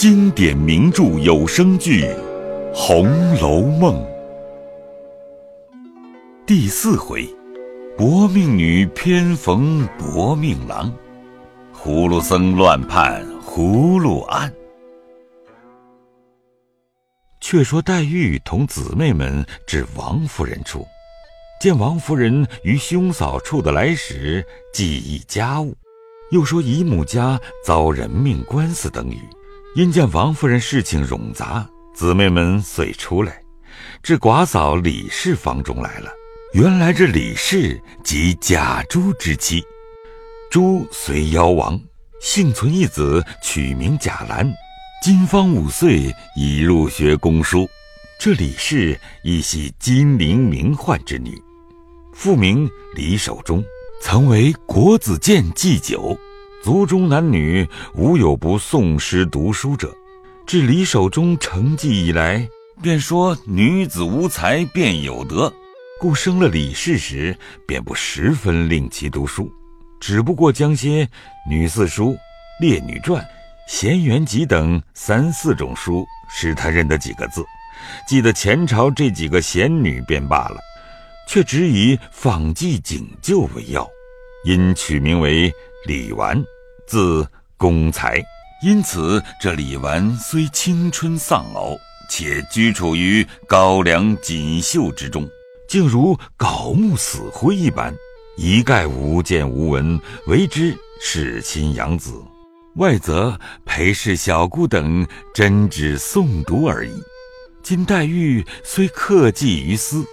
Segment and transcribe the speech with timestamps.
[0.00, 2.04] 经典名著有声剧
[2.74, 4.02] 《红楼梦》
[6.46, 7.28] 第四回：
[7.98, 10.90] 薄命女偏逢薄命郎，
[11.76, 14.50] 葫芦僧乱判葫芦案。
[17.42, 20.86] 却说黛玉同姊妹们至王夫人处，
[21.60, 25.76] 见王夫人于兄嫂处的来时，记忆家务，
[26.30, 29.20] 又说姨母家遭人命官司等语。
[29.76, 33.40] 因见王夫人事情冗杂，姊妹们遂出来，
[34.02, 36.10] 至寡嫂李氏房中来了。
[36.54, 39.62] 原来这李氏即贾珠之妻，
[40.50, 41.80] 珠虽夭亡，
[42.20, 44.52] 幸存一子，取名贾兰，
[45.04, 47.68] 今方五岁，已入学攻书。
[48.18, 51.40] 这李氏亦系金陵名宦之女，
[52.12, 53.64] 父名李守忠，
[54.02, 56.18] 曾为国子监祭酒。
[56.62, 59.94] 族中男女无有不诵诗读书者。
[60.46, 62.46] 至李守忠成绩以来，
[62.82, 65.50] 便说女子无才便有德，
[65.98, 67.34] 故生了李氏时，
[67.66, 69.50] 便不十分令其读书，
[70.00, 71.04] 只不过将些
[71.48, 72.10] 《女四书》
[72.60, 73.22] 《列女传》
[73.66, 77.42] 《闲园集》等三四种书使他认得几个字，
[78.06, 80.58] 记得前朝这几个贤女便罢了，
[81.26, 83.88] 却只以仿记景旧为要，
[84.44, 85.50] 因取名为。
[85.86, 86.44] 李纨，
[86.90, 87.24] 字
[87.56, 88.20] 公才，
[88.64, 91.78] 因此这李纨虽青春丧偶，
[92.10, 95.24] 且居处于高粱锦绣之中，
[95.68, 97.94] 竟如槁木死灰一般，
[98.36, 102.12] 一概无见无闻，为之侍亲养子。
[102.74, 106.92] 外则裴氏小姑等真只诵读而已。
[107.62, 110.04] 今黛玉虽克记于斯，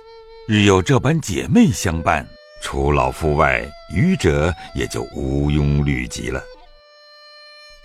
[0.47, 2.23] 日有这般姐妹相伴。
[2.61, 6.39] 除老夫外，余者也就无庸虑及了。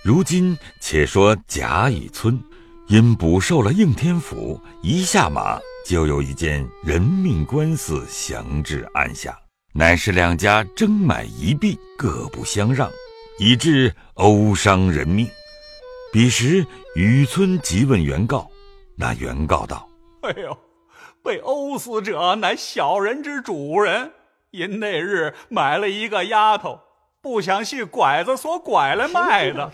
[0.03, 2.37] 如今且说贾雨村，
[2.87, 9.33] 因捕受了应天府，一下马就有一件人命官司降至案下，
[9.73, 12.91] 乃是两家争买一币，各不相让，
[13.39, 15.25] 以致殴伤人命。
[16.11, 18.51] 彼时雨村急问原告，
[18.97, 19.87] 那原告道
[20.23, 20.57] ：“哎呦，
[21.23, 24.11] 被殴死者乃小人之主人。”
[24.51, 26.79] 因那日买了一个丫头，
[27.23, 29.71] 不想系拐子所拐来卖的。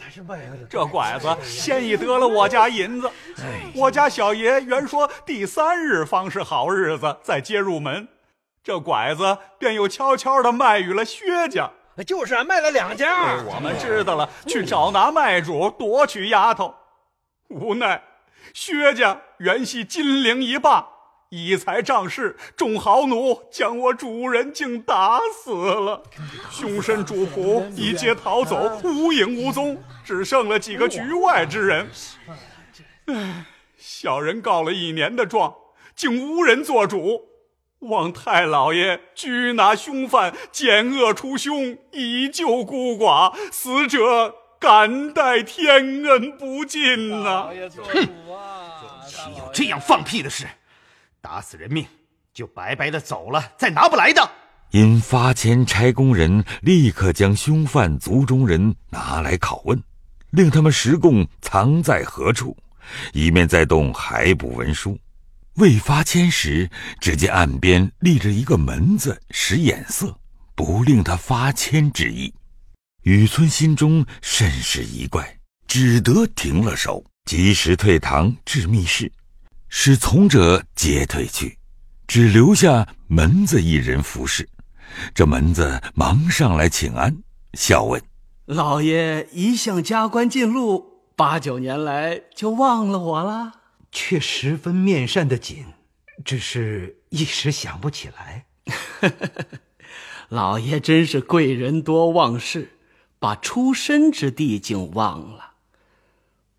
[0.70, 3.10] 这拐子先已得了我家银子，
[3.74, 8.08] 我家小爷原说第三日方是好日子，再接入门。
[8.64, 11.72] 这拐子便又悄悄的卖与了薛家，
[12.06, 13.42] 就是卖了两家。
[13.44, 16.76] 我们知道了，去找拿卖主夺取丫头，
[17.48, 18.04] 无奈
[18.54, 20.88] 薛家原系金陵一霸。
[21.30, 26.02] 以财仗势，众豪奴将我主人竟打死了，
[26.50, 31.88] 凶身主仆一皆逃走，无影无踪，只剩了几个局外之人。
[33.06, 33.46] 唉，
[33.78, 35.54] 小人告了一年的状，
[35.96, 37.28] 竟无人做主，
[37.82, 47.50] 望太老爷拘拿凶犯，减恶除凶，以救孤寡，死者感戴天恩不尽呐！
[47.84, 48.10] 哼，
[49.06, 50.48] 岂有这样放屁的事？
[51.22, 51.86] 打死人命，
[52.34, 54.32] 就白白的走了，再拿不来的。
[54.72, 59.82] 因发签差工人立刻将凶犯族中人拿来拷问，
[60.30, 62.56] 令他们实供藏在何处，
[63.14, 64.98] 以免再动海捕文书。
[65.56, 66.70] 未发签时，
[67.02, 70.18] 只见岸边立着一个门子，使眼色，
[70.56, 72.34] 不令他发签之意。
[73.02, 75.38] 雨村心中甚是疑怪，
[75.68, 79.12] 只得停了手，及时退堂至密室。
[79.70, 81.58] 使从者皆退去，
[82.08, 84.50] 只留下门子一人服侍。
[85.14, 87.16] 这门子忙上来请安，
[87.54, 88.02] 笑问
[88.46, 93.54] ：“老爷一向加官进禄，八九年来就忘了我了？
[93.92, 95.66] 却十分面善的紧，
[96.26, 98.46] 只是一时想不起来。
[100.30, 102.78] 老爷真是贵人多忘事，
[103.20, 105.46] 把出身之地竟忘了。”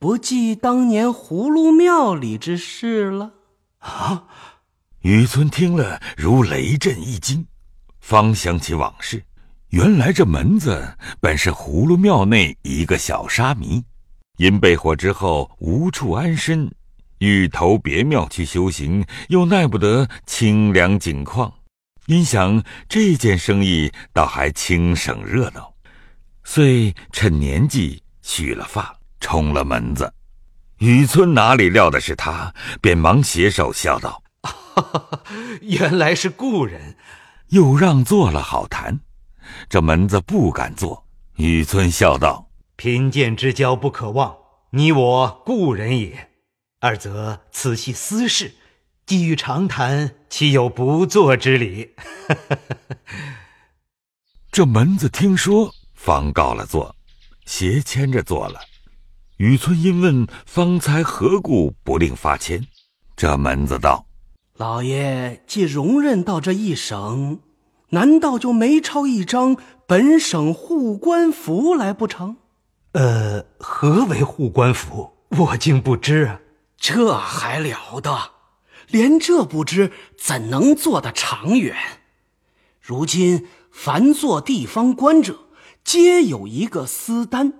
[0.01, 3.33] 不记当年葫芦庙里之事了
[3.81, 4.25] 啊！
[5.03, 7.47] 雨村听了如雷震一惊，
[8.01, 9.23] 方想起往事。
[9.69, 13.85] 原来这门子本是葫芦庙内一个小沙弥，
[14.39, 16.73] 因被火之后无处安身，
[17.19, 21.53] 欲投别庙去修行，又耐不得清凉景况，
[22.07, 25.71] 因想这件生意倒还轻省热闹，
[26.43, 28.99] 遂趁年纪蓄了发。
[29.21, 30.13] 冲了门子，
[30.79, 34.23] 雨村哪里料的是他，便忙携手笑道
[35.63, 36.97] ：“原来是故人。”
[37.51, 39.01] 又让座了好谈。
[39.69, 41.05] 这门子不敢坐。
[41.37, 44.37] 雨村笑道：“贫贱之交不可忘，
[44.71, 46.31] 你我故人也，
[46.79, 48.55] 二则此系私事，
[49.05, 51.95] 既欲长谈，岂有不做之理？
[54.53, 56.95] 这门子听说，方告了座，
[57.47, 58.61] 斜牵着坐了。
[59.41, 62.63] 雨村因问方才何故不令发签，
[63.17, 64.05] 这门子道
[64.59, 67.39] ：“老爷既容忍到这一省，
[67.89, 69.57] 难道就没抄一张
[69.87, 72.37] 本省护官符来不成？”
[72.93, 75.13] 呃，何为护官符？
[75.31, 76.41] 我竟不知啊！
[76.77, 78.33] 这还了得？
[78.89, 81.75] 连这不知，怎能做得长远？
[82.79, 85.47] 如今凡做地方官者，
[85.83, 87.55] 皆有一个私单。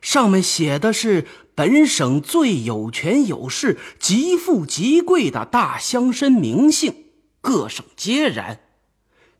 [0.00, 7.06] 上面写的是本省最有权有势、极富极贵的大乡绅名姓，
[7.40, 8.60] 各省皆然。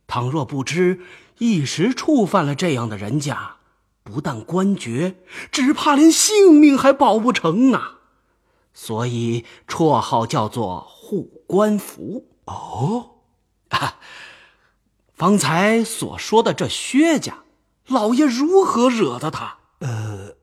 [0.06, 1.00] 倘若不知，
[1.38, 3.56] 一时触犯了这样的人家，
[4.02, 5.16] 不但官爵，
[5.50, 8.00] 只怕连性命还保不成啊！
[8.74, 12.26] 所以绰号叫做护官符。
[12.44, 13.10] 哦，
[13.68, 13.98] 啊，
[15.14, 17.44] 方才所说的这薛家，
[17.86, 19.58] 老爷如何惹得他？
[19.78, 20.39] 呃。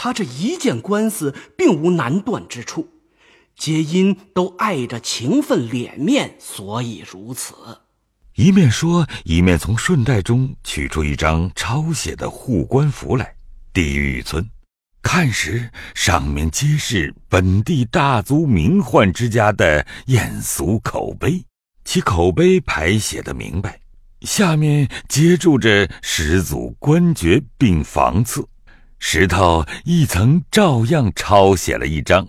[0.00, 2.88] 他这一件官司并无难断之处，
[3.56, 7.52] 皆因都碍着情分脸面，所以如此。
[8.36, 13.34] 一面说，一面从顺带中取出一张抄写的护官符来，
[13.72, 14.48] 递与雨村。
[15.02, 21.42] 看时，上面皆是本地大族名宦之家的艳俗口碑，
[21.84, 23.80] 其口碑排写的明白，
[24.20, 28.46] 下面接住着始祖官爵并房次。
[29.00, 32.26] 石头一层照样抄写了一张，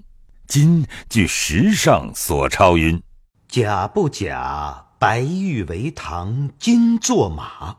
[0.48, 3.02] 今据石上所抄云
[3.50, 4.86] ：“假不假？
[5.00, 7.76] 白玉为堂，金作马。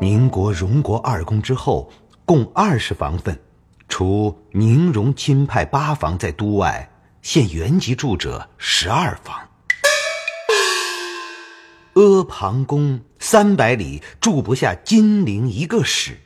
[0.00, 1.90] 宁国、荣国二公之后，
[2.24, 3.38] 共二十房分，
[3.88, 6.88] 除宁荣亲派八房在都外，
[7.20, 9.36] 现原籍住者十二房。”
[11.94, 16.16] 阿房宫三百里住不下金陵一个史。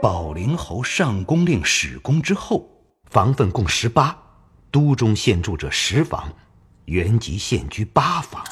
[0.00, 2.70] 保灵侯上宫令史公之后，
[3.10, 4.16] 房分共十八，
[4.70, 6.32] 都中现住者十房，
[6.84, 8.44] 原籍现居八房。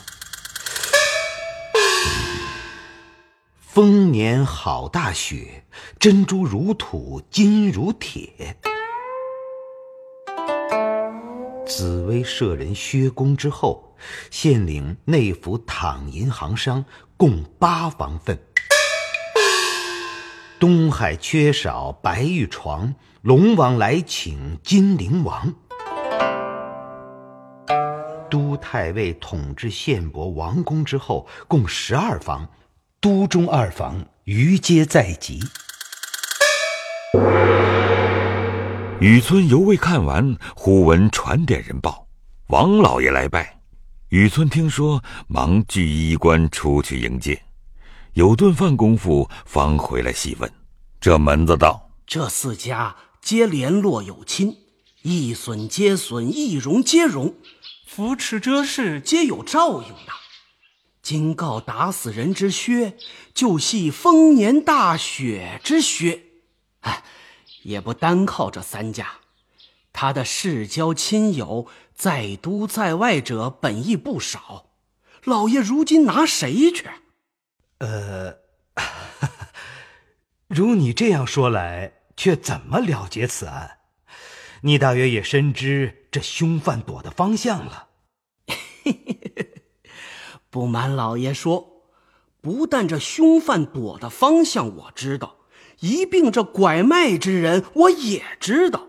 [3.60, 5.64] 丰年好大雪，
[6.00, 8.56] 珍珠如土，金如铁。
[11.64, 13.88] 紫薇舍人薛公之后。
[14.30, 16.84] 县领内府躺银行商
[17.16, 18.38] 共八房分。
[20.58, 25.54] 东海缺少白玉床，龙王来请金陵王。
[28.30, 32.48] 都太尉统治县伯王公之后，共十二房，
[33.00, 35.40] 都中二房，余皆在籍。
[39.00, 42.08] 雨村犹未看完，忽闻传点人报，
[42.48, 43.57] 王老爷来拜。
[44.10, 47.43] 雨村听说，忙聚衣冠出去迎接。
[48.14, 50.50] 有顿饭功夫，方回来细问。
[50.99, 54.56] 这门子道：“这四家皆联络有亲，
[55.02, 57.34] 一损皆损，一荣皆荣，
[57.87, 60.12] 扶持这事皆有照应的。
[61.02, 62.96] 今告打死人之薛，
[63.34, 66.22] 就系丰年大雪之薛。
[66.81, 67.05] 哎，
[67.62, 69.06] 也不单靠这三家。”
[70.00, 74.67] 他的世交亲友在都在外者本亦不少，
[75.24, 76.86] 老爷如今拿谁去？
[77.78, 78.36] 呃，
[80.46, 83.78] 如你这样说来，却怎么了结此案？
[84.60, 87.88] 你大约也深知这凶犯躲的方向了。
[90.48, 91.82] 不瞒老爷说，
[92.40, 95.38] 不但这凶犯躲的方向我知道，
[95.81, 98.87] 一并这拐卖之人我也知道。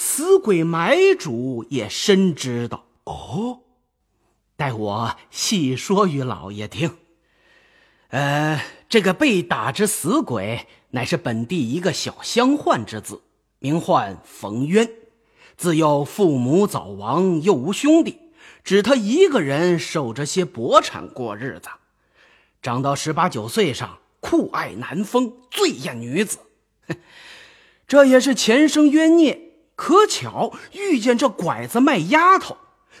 [0.00, 3.62] 死鬼买主也深知道哦，
[4.54, 6.98] 待我细说与老爷听。
[8.10, 13.22] 呃，这个被打之死鬼，乃是本地一个小乡宦之子，
[13.58, 14.88] 名唤冯渊。
[15.56, 18.20] 自幼父母早亡，又无兄弟，
[18.62, 21.70] 只他一个人守着些薄产过日子。
[22.62, 26.38] 长到十八九岁上，酷爱男风，最厌女子。
[27.88, 29.47] 这也是前生冤孽。
[29.78, 32.56] 可巧遇见这拐子卖丫头，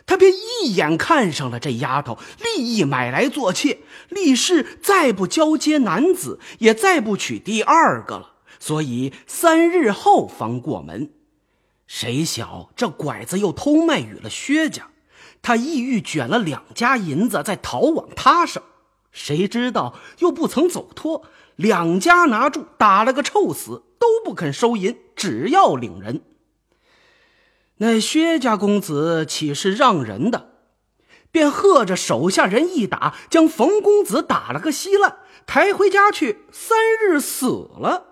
[0.06, 8.34] 他便一眼看上了这丫头，立意买来做妾，立誓再不交接男子，也再不娶第二个了。
[8.60, 11.10] 所以三日后方过门。
[11.88, 14.86] 谁晓这拐子又偷卖与了薛家，
[15.42, 18.62] 他意欲卷了两家银子，再逃往他省。
[19.10, 21.24] 谁知道又不曾走脱，
[21.56, 26.22] 两家拿住，打了个臭死，都不肯收银，只要领人。
[27.78, 30.50] 那薛家公子岂是让人的？
[31.30, 37.46] 便喝着手下人一打，将冯公子打了个稀烂，抬回家去，三日死
[37.78, 38.04] 了。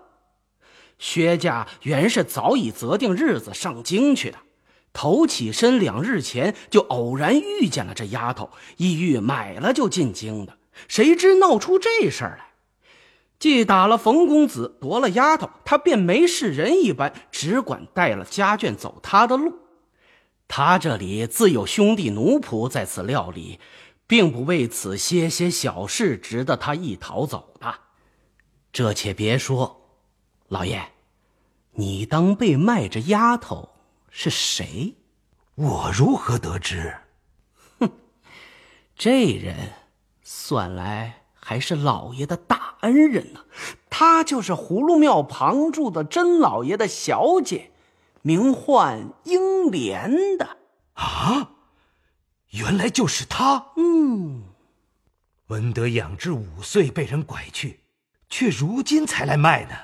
[0.99, 4.37] 薛家原是早已择定日子上京去的，
[4.93, 10.57] 头起身两日前就偶然遇见了这丫头，意欲买了就进京的，
[10.87, 12.46] 谁知闹出这事儿来，
[13.39, 19.59] 既打了冯公子，夺了丫头，他便没事人一般，只管带了家眷走他的路。
[20.47, 23.59] 他这里自有兄弟奴仆在此料理，
[24.07, 27.75] 并不为此些些小事值得他一逃走的。
[28.71, 29.89] 这且别说，
[30.47, 30.93] 老爷，
[31.73, 33.69] 你当被卖这丫头
[34.09, 34.95] 是谁？
[35.55, 36.95] 我如何得知？
[37.79, 37.91] 哼，
[38.95, 39.73] 这人
[40.23, 43.45] 算来还是老爷的大恩人呢。
[43.89, 47.71] 她就是葫芦庙旁住的甄老爷的小姐。
[48.21, 50.57] 名唤英莲的
[50.95, 51.51] 啊，
[52.49, 53.67] 原来就是她。
[53.77, 54.43] 嗯，
[55.47, 57.79] 文德养至五岁被人拐去，
[58.29, 59.75] 却如今才来卖呢。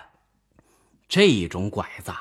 [1.08, 2.12] 这种拐子，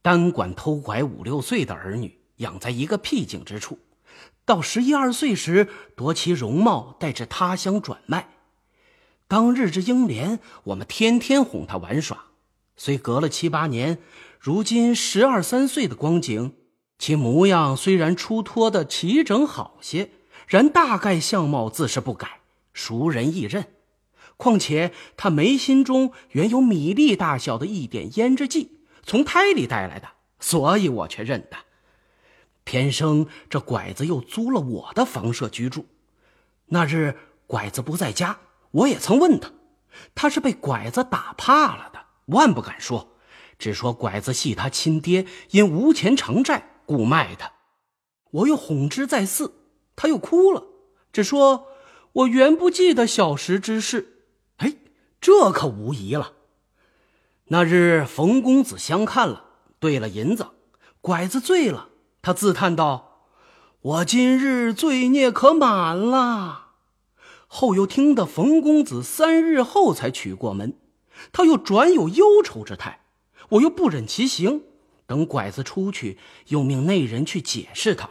[0.00, 3.78] 单管偷拐五六岁的儿女，养在一个僻静之处，
[4.46, 8.30] 到十一二岁时夺其容貌，带至他乡转卖。
[9.28, 12.28] 当日之英莲，我们天天哄她玩耍，
[12.78, 13.98] 虽隔了七八年。
[14.40, 16.54] 如今十二三岁的光景，
[16.98, 20.12] 其模样虽然出脱的齐整好些，
[20.46, 22.40] 然大概相貌自是不改，
[22.72, 23.66] 熟人易认。
[24.38, 30.08] 况且他眉心中原有米粒大小的一点胭脂剂，从胎里带来的，
[30.40, 31.58] 所以我却认得。
[32.64, 35.84] 偏生这拐子又租了我的房舍居住。
[36.66, 38.38] 那日拐子不在家，
[38.70, 39.50] 我也曾问他，
[40.14, 43.14] 他是被拐子打怕了的，万不敢说。
[43.58, 47.52] 只说拐子系他亲爹，因无钱偿债，故卖他。
[48.30, 49.54] 我又哄之再四，
[49.96, 50.64] 他又哭了，
[51.12, 51.66] 只说
[52.12, 54.26] 我原不记得小时之事。
[54.58, 54.76] 哎，
[55.20, 56.34] 这可无疑了。
[57.46, 59.44] 那日冯公子相看了，
[59.80, 60.48] 兑了银子，
[61.00, 61.88] 拐子醉了，
[62.22, 63.24] 他自叹道
[63.80, 66.66] ：“我今日罪孽可满了。”
[67.48, 70.74] 后又听得冯公子三日后才娶过门，
[71.32, 73.00] 他又转有忧愁之态。
[73.48, 74.62] 我又不忍其行，
[75.06, 78.10] 等拐子出去，又命内人去解释他。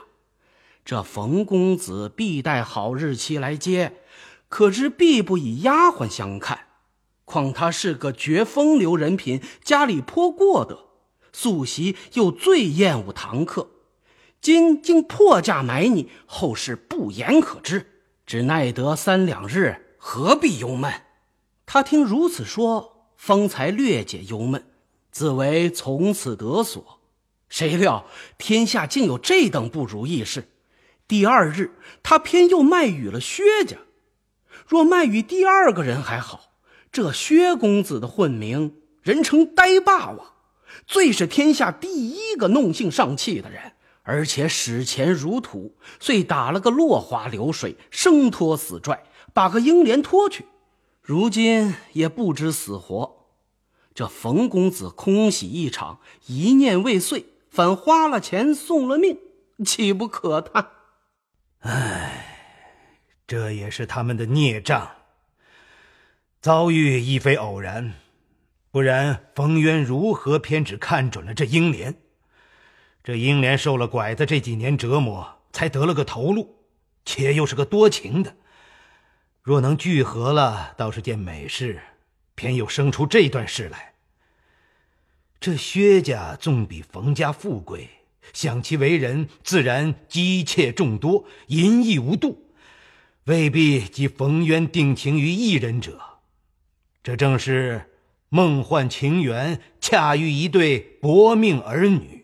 [0.83, 3.97] 这冯公子必待好日期来接，
[4.49, 6.67] 可知必不以丫鬟相看。
[7.25, 10.85] 况他是个绝风流人品，家里颇过得，
[11.31, 13.69] 素习又最厌恶堂客。
[14.41, 17.96] 今竟破价买你，后事不言可知。
[18.27, 20.91] 只奈得三两日，何必忧闷？
[21.65, 24.65] 他听如此说，方才略解忧闷。
[25.11, 26.99] 自为从此得所，
[27.47, 28.05] 谁料
[28.37, 30.49] 天下竟有这等不如意事。
[31.07, 31.71] 第二日，
[32.03, 33.77] 他偏又卖与了薛家。
[34.67, 36.51] 若卖与第二个人还好，
[36.91, 40.33] 这薛公子的混名，人称呆霸王，
[40.85, 43.71] 最是天下第一个弄性上气的人，
[44.07, 50.45] 而且使钱如土，遂打了个落花流水，生拖死拽，把个英莲拖去，
[51.01, 53.27] 如今也不知死活。
[53.93, 59.17] 这冯公子空喜一场，一念未遂，反花了钱送了命，
[59.65, 60.69] 岂不可叹？
[61.59, 62.37] 唉，
[63.27, 64.89] 这也是他们的孽障。
[66.39, 67.95] 遭遇亦非偶然，
[68.71, 71.93] 不然冯渊如何偏只看准了这英莲？
[73.07, 76.57] 这英莲受了拐子这几年折磨，才得了个头路，
[77.05, 78.35] 且又是个多情的。
[79.41, 81.79] 若能聚合了，倒是件美事。
[82.35, 83.93] 偏又生出这段事来。
[85.39, 87.87] 这薛家纵比冯家富贵，
[88.33, 92.51] 想其为人，自然姬妾众多，淫逸无度，
[93.23, 96.01] 未必及冯渊定情于一人者。
[97.01, 97.89] 这正是
[98.27, 102.16] 梦幻情缘，恰遇一对薄命儿女。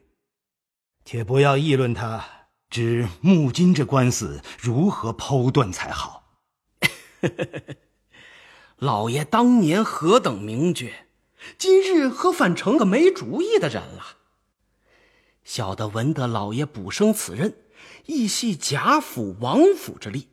[1.06, 2.26] 且不要议论他，
[2.70, 6.40] 只木金这官司如何剖断才好。
[8.78, 11.08] 老爷当年何等名绝，
[11.58, 14.18] 今日何反成个没主意的人了？
[15.44, 17.56] 小的闻得老爷补升此任，
[18.06, 20.30] 亦系贾府王府之力。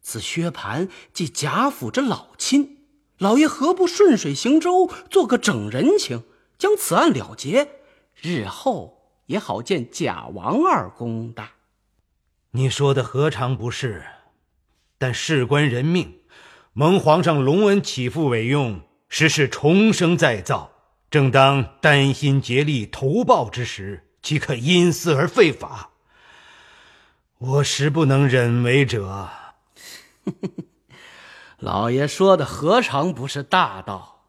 [0.00, 2.86] 此薛蟠即贾府之老亲，
[3.18, 6.22] 老爷何不顺水行舟，做个整人情，
[6.58, 7.82] 将此案了结，
[8.20, 8.95] 日后
[9.26, 11.48] 也好见贾王二公的。
[12.52, 14.04] 你说的何尝不是？
[14.98, 16.20] 但事关人命。
[16.72, 20.72] 蒙皇上隆恩起复委用，实是重生再造。
[21.10, 25.90] 正当丹心竭力图报之时，岂可因私而废法？
[27.38, 29.28] 我实不能忍为者。
[31.58, 34.26] 老爷说的何尝不是大道？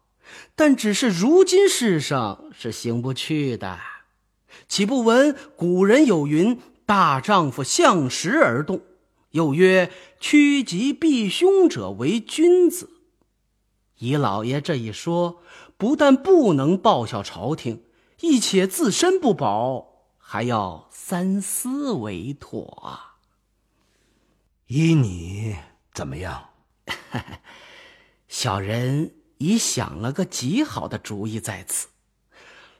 [0.54, 3.78] 但只是如今世上是行不去的。
[4.68, 8.82] 岂不闻古人有云：“大丈夫向时而动。”
[9.32, 12.90] 又曰：“趋吉避凶者为君子。”
[13.98, 15.42] 以老爷这一说，
[15.76, 17.82] 不但不能报效朝廷，
[18.20, 23.16] 亦且自身不保，还要三思为妥啊。
[24.66, 25.56] 依你
[25.94, 26.50] 怎么样？
[28.28, 31.88] 小人已想了个极好的主意，在此。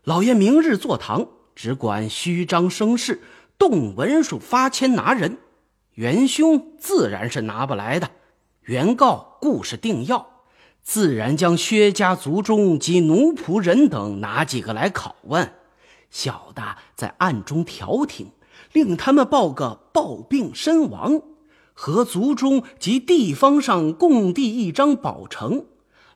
[0.04, 1.28] 老爷明日坐堂，
[1.59, 3.21] 只管虚张声势，
[3.59, 5.38] 动文书发签拿人。
[5.95, 8.12] 元凶自然是拿不来的，
[8.61, 10.45] 原告故是定要，
[10.85, 15.53] 自然将薛家族中及奴仆人等拿几个来拷问，
[16.12, 18.31] 小的在暗中调停，
[18.73, 21.21] 令他们报个暴病身亡。
[21.75, 25.67] 和族中及地方上共递一张保呈，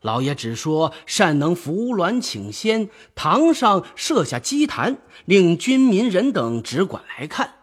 [0.03, 7.55] 老爷只说善能扶鸾请仙，堂上设下祭坛，令军民人等只管来看。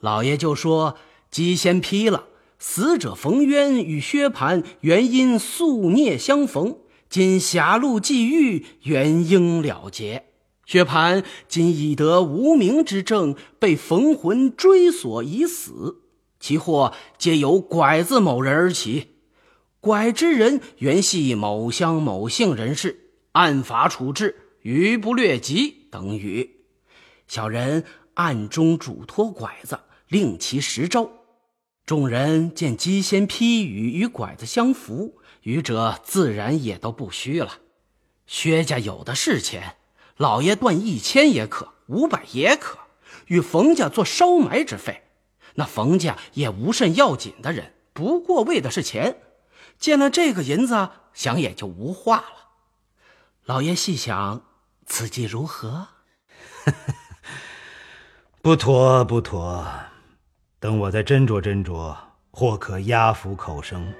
[0.00, 0.96] 老爷就说
[1.30, 2.26] 鸡先批了，
[2.58, 6.76] 死者冯渊与薛蟠原因宿孽相逢，
[7.08, 10.24] 今狭路际遇，原应了结。
[10.66, 16.02] 薛蟠今已得无名之症，被冯魂追索已死。
[16.40, 19.08] 其祸皆由拐子某人而起，
[19.80, 26.64] 拐之人原系某乡某姓人士，按法处置，余不略及等语。
[27.28, 31.08] 小人暗中嘱托拐子，令其实招。
[31.86, 37.58] 众人见姬仙批语与拐子相符，愚者自然也都不虚了。
[38.26, 39.76] 薛家有的是钱，
[40.16, 42.78] 老爷断一千也可，五百也可，
[43.28, 45.04] 与冯家做烧埋之费。
[45.54, 49.16] 那冯家也无甚要紧的人，不过为的是钱。
[49.78, 52.48] 见了这个银子，想也就无话了。
[53.44, 54.42] 老爷细想，
[54.86, 55.88] 此计如何？
[58.42, 59.66] 不妥，不妥。
[60.60, 61.96] 等我再斟酌斟酌，
[62.30, 63.92] 或可压服口声。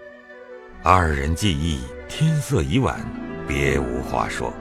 [0.83, 3.01] 二人既议，天色已晚，
[3.47, 4.53] 别无话说。